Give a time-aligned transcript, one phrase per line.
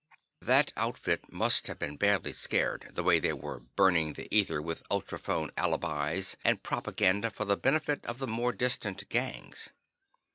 [0.41, 4.81] That outfit must have been badly scared, the way they were "burning" the ether with
[4.89, 9.69] ultrophone alibis and propaganda for the benefit of the more distant gangs.